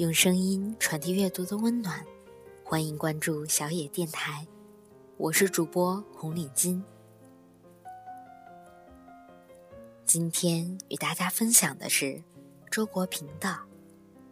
[0.00, 2.02] 用声音传递阅读的温暖，
[2.64, 4.46] 欢迎关注小野电台，
[5.18, 6.82] 我是主播红领巾。
[10.06, 12.22] 今天与大家分享的是
[12.70, 13.48] 周国平的《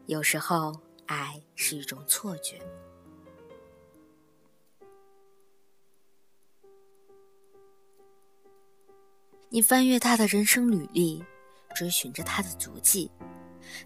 [0.07, 0.75] 有时候
[1.05, 2.59] 爱是一种错觉》。
[9.51, 11.23] 你翻阅他的人生履历，
[11.75, 13.11] 追寻着他的足迹。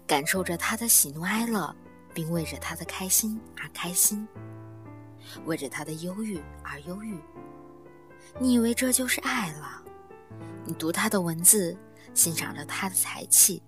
[0.05, 1.75] 感受着他的喜怒哀乐，
[2.13, 4.27] 并为着他的开心而开心，
[5.45, 7.17] 为着他的忧郁而忧郁。
[8.39, 9.83] 你以为这就是爱了？
[10.65, 11.77] 你读他的文字，
[12.13, 13.61] 欣赏着他的才气，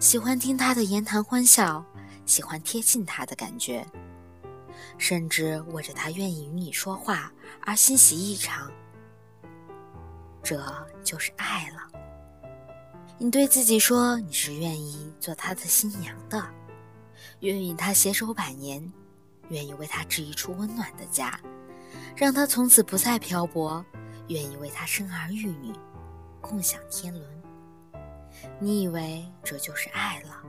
[0.00, 1.84] 喜欢听他的言谈欢笑，
[2.24, 3.86] 喜欢贴近他的感觉，
[4.98, 8.70] 甚至为着他愿意与你说话而欣喜异常。
[10.42, 10.64] 这
[11.04, 11.95] 就是爱了。
[13.18, 16.46] 你对自己说你是愿意做他的新娘的，
[17.40, 18.92] 愿与他携手百年，
[19.48, 21.40] 愿意为他织一处温暖的家，
[22.14, 23.82] 让他从此不再漂泊，
[24.28, 25.72] 愿意为他生儿育女，
[26.42, 27.42] 共享天伦。
[28.60, 30.42] 你以为这就是爱了？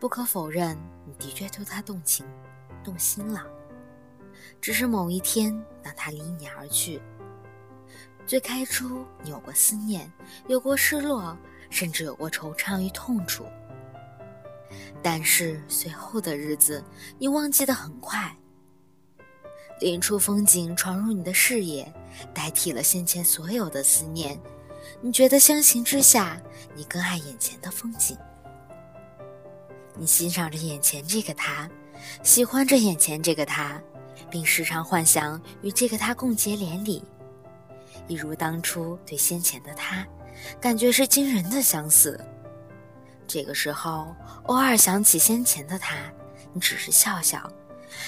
[0.00, 2.24] 不可否认，你的确对他动情、
[2.82, 3.46] 动心了。
[4.62, 7.02] 只是某一天，当他离你而去，
[8.26, 10.10] 最开初你有过思念，
[10.48, 11.36] 有过失落。
[11.72, 13.46] 甚至有过惆怅与痛楚，
[15.02, 16.84] 但是随后的日子，
[17.18, 18.36] 你忘记的很快。
[19.80, 21.90] 另一处风景闯入你的视野，
[22.34, 24.38] 代替了先前所有的思念。
[25.00, 26.40] 你觉得相形之下，
[26.76, 28.16] 你更爱眼前的风景。
[29.96, 31.68] 你欣赏着眼前这个他，
[32.22, 33.80] 喜欢着眼前这个他，
[34.30, 37.02] 并时常幻想与这个他共结连理，
[38.08, 40.06] 一如当初对先前的他。
[40.60, 42.18] 感觉是惊人的相似。
[43.26, 44.14] 这个时候，
[44.44, 45.96] 偶尔想起先前的他，
[46.52, 47.50] 你只是笑笑，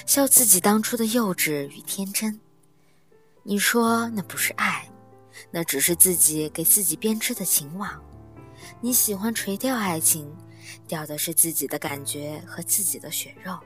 [0.06, 2.39] 笑自己当初的幼稚与天真。
[3.43, 4.89] 你说那不是爱，
[5.50, 8.03] 那只是自己给自己编织的情网。
[8.81, 10.31] 你喜欢垂钓爱情，
[10.87, 13.59] 钓的是自己的感觉和自己的血肉。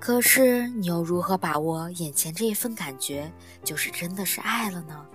[0.00, 3.30] 可是，你又如何把握眼前这一份感觉，
[3.62, 5.06] 就是真的是爱了呢？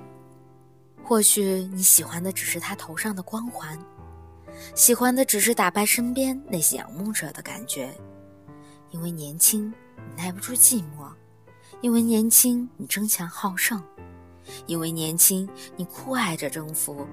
[1.07, 3.77] 或许你喜欢的只是他头上的光环，
[4.73, 7.95] 喜欢的只是打败身边那些仰慕者的感觉。
[8.89, 11.13] 因为年轻，你耐不住寂寞；
[11.79, 13.79] 因为年轻，你争强好胜；
[14.65, 17.07] 因为年轻，你酷爱着征服。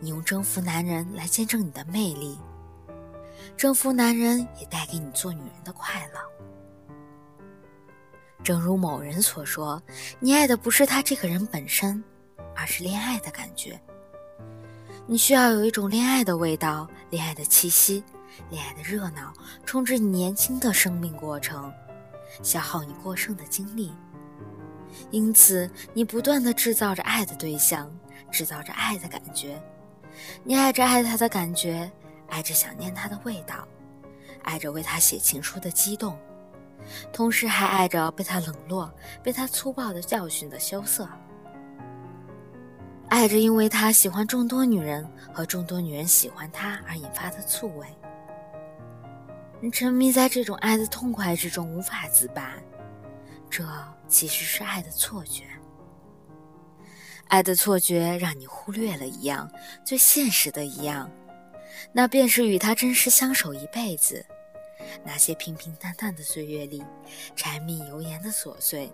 [0.00, 2.36] 你用征服男人来见证你的魅力，
[3.56, 6.20] 征服男人也带给你做女人的快乐。
[8.42, 9.80] 正如某人所说，
[10.18, 12.02] 你爱的不是他这个人本身。
[12.56, 13.78] 而是恋爱的感觉。
[15.06, 18.02] 你需要有一种恋爱的味道，恋爱的气息，
[18.50, 19.32] 恋爱的热闹，
[19.64, 21.72] 充斥你年轻的生命过程，
[22.42, 23.92] 消耗你过剩的精力。
[25.10, 27.88] 因此，你不断的制造着爱的对象，
[28.32, 29.62] 制造着爱的感觉。
[30.42, 31.90] 你爱着爱他的感觉，
[32.28, 33.68] 爱着想念他的味道，
[34.42, 36.18] 爱着为他写情书的激动，
[37.12, 38.92] 同时还爱着被他冷落、
[39.22, 41.08] 被他粗暴的教训的羞涩。
[43.08, 47.86] 爱着，因为他喜欢众多女人和众多女人喜欢他而引发的醋味。
[49.60, 52.54] 你沉迷在这种爱的痛快之中无法自拔，
[53.48, 53.64] 这
[54.08, 55.44] 其实是爱的错觉。
[57.28, 59.50] 爱的错觉让你忽略了一样
[59.84, 61.10] 最现实的一样，
[61.92, 64.24] 那便是与他真实相守一辈子。
[65.04, 66.84] 那些平平淡淡的岁月里，
[67.34, 68.92] 柴米油盐的琐碎，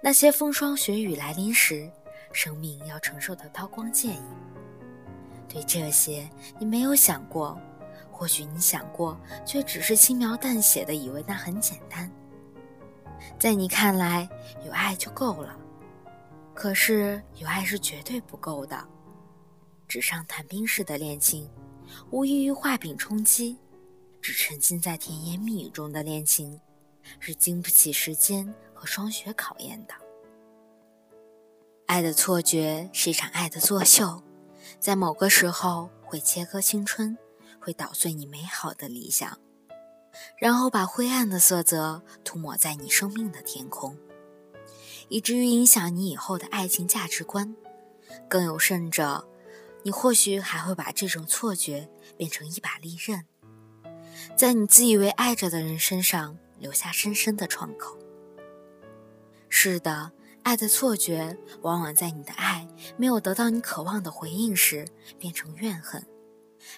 [0.00, 1.90] 那些风霜雪雨来临时。
[2.32, 4.22] 生命要承受的刀光剑影，
[5.48, 6.28] 对这些
[6.58, 7.60] 你没有想过，
[8.10, 12.10] 或许你想过，却只是轻描淡写的以为那很简单。
[13.38, 14.28] 在你看来，
[14.64, 15.56] 有爱就够了，
[16.54, 18.88] 可是有爱是绝对不够的。
[19.86, 21.48] 纸上谈兵式的恋情，
[22.10, 23.58] 无异于画饼充饥；
[24.20, 26.58] 只沉浸在甜言蜜语中的恋情，
[27.20, 29.94] 是经不起时间和霜雪考验的。
[31.92, 34.22] 爱的错觉是一场爱的作秀，
[34.80, 37.18] 在某个时候会切割青春，
[37.60, 39.38] 会捣碎你美好的理想，
[40.38, 43.98] 然后把灰暗的色泽涂抹在你生命的天空，
[45.10, 47.54] 以至于影响你以后的爱情价值观。
[48.26, 49.28] 更有甚者，
[49.82, 53.26] 你或许还会把这种错觉变成一把利刃，
[54.34, 57.98] 在你自以为爱着的人身上留下深深的创口。
[59.50, 60.12] 是的。
[60.42, 62.66] 爱的错觉，往往在你的爱
[62.96, 64.86] 没有得到你渴望的回应时，
[65.18, 66.04] 变成怨恨，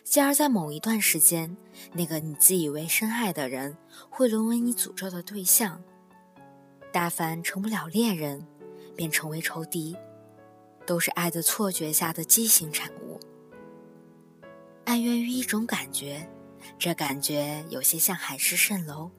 [0.03, 1.57] 继而在某一段时间，
[1.93, 3.77] 那个你自以为深爱的人
[4.11, 5.83] 会沦为你诅咒的对象。
[6.93, 8.47] 大凡成不了恋人，
[8.95, 9.97] 便成为仇敌，
[10.87, 13.19] 都是爱的错觉下的畸形产物。
[14.85, 16.29] 爱源于一种感觉，
[16.79, 19.11] 这感觉有些像海市蜃楼，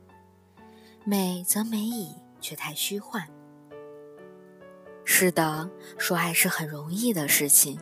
[1.03, 3.27] 美则美矣，却太虚幻。
[5.05, 7.79] 是的，说爱是很容易的事情，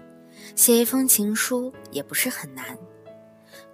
[0.56, 2.78] 写一封情书也不是很难，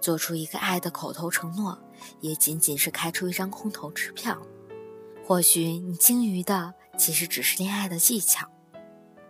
[0.00, 1.78] 做出一个爱的口头承诺，
[2.20, 4.40] 也仅仅是开出一张空头支票。
[5.26, 8.48] 或许你精于的其实只是恋爱的技巧，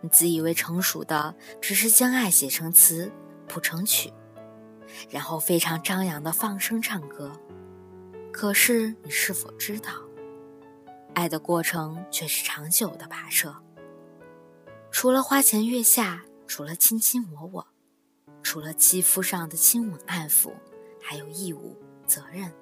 [0.01, 3.11] 你自以为成熟的只是将爱写成词，
[3.47, 4.13] 谱成曲，
[5.09, 7.31] 然后非常张扬的放声唱歌。
[8.31, 9.91] 可是你是否知道，
[11.15, 13.53] 爱的过程却是长久的跋涉？
[14.91, 17.67] 除了花前月下，除了卿卿我我，
[18.43, 20.51] 除了肌肤上的亲吻爱抚，
[21.01, 22.53] 还有义务责任。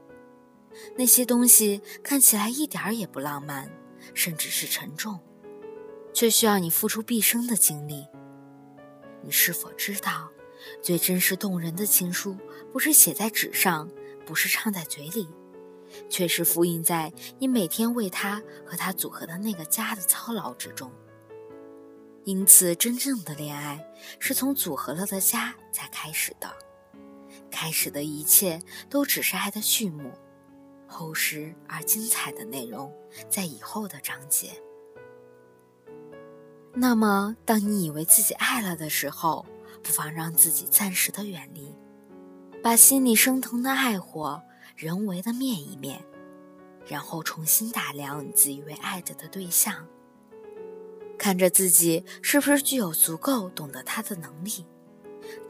[0.96, 3.70] 那些东西看起来一点儿也不浪漫，
[4.14, 5.20] 甚至是沉重，
[6.14, 8.08] 却需要你付出毕生的精力。
[9.24, 10.30] 你是否知道，
[10.82, 12.38] 最真实动人的情书，
[12.72, 13.90] 不是写在纸上，
[14.26, 15.28] 不是唱在嘴里，
[16.08, 20.90] 却是复印在你每天为他和他组合的那个家的操劳之中。
[22.26, 23.84] 因此，真正的恋爱
[24.20, 26.52] 是从组合了的家才开始的，
[27.50, 30.12] 开始的一切都只是爱的序幕，
[30.88, 32.94] 厚实而精彩的内容
[33.30, 34.52] 在以后的章节。
[36.74, 39.46] 那么，当你以为自己爱了的时候，
[39.82, 41.74] 不妨让自己暂时的远离，
[42.62, 44.44] 把心里升腾的爱火
[44.76, 46.00] 人为的灭一灭，
[46.86, 49.88] 然后重新打量自以为爱着的对象。
[51.20, 54.66] 看着自己是不是具有足够懂得他的能力，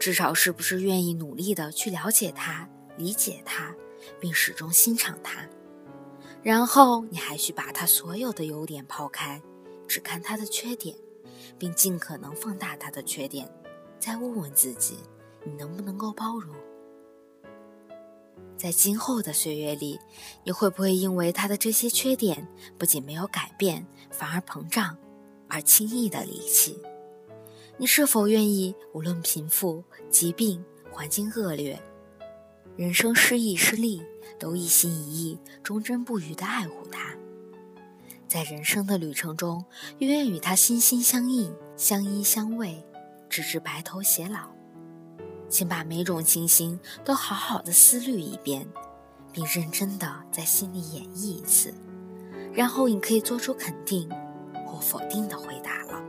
[0.00, 2.68] 至少是不是愿意努力的去了解他、
[2.98, 3.72] 理解他，
[4.18, 5.48] 并始终欣赏他。
[6.42, 9.40] 然后你还需把他所有的优点抛开，
[9.86, 10.96] 只看他的缺点，
[11.56, 13.48] 并尽可能放大他的缺点。
[14.00, 14.98] 再问问自己，
[15.44, 16.52] 你能不能够包容？
[18.56, 20.00] 在今后的岁月里，
[20.42, 24.98] 你会不会因为他的这些缺点不仅没有改变，反而膨胀？
[25.50, 26.80] 而轻易的离弃，
[27.76, 31.78] 你是否愿意无论贫富、疾病、环境恶劣、
[32.76, 34.00] 人生失意失利，
[34.38, 37.14] 都一心一意、忠贞不渝的爱护他？
[38.28, 39.64] 在人生的旅程中，
[39.98, 42.76] 永远与他心心相印、相依相偎，
[43.28, 44.50] 直至白头偕老。
[45.48, 48.68] 请把每种情形都好好的思虑一遍，
[49.32, 51.74] 并认真的在心里演绎一次，
[52.54, 54.08] 然后你可以做出肯定。
[54.70, 56.00] 或否定的回答了。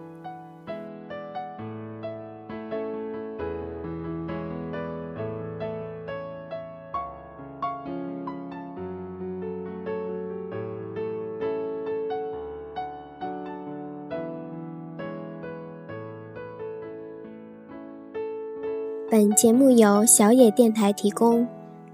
[19.10, 21.46] 本节目由小野电台提供，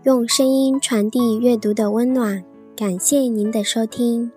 [0.04, 2.44] 用声音传递阅读的温暖。
[2.76, 4.32] 感谢您的收听。